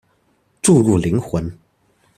[0.63, 1.55] 注入靈魂